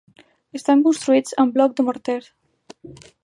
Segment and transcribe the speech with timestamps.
[0.59, 2.19] Estan construïts amb bloc de morter.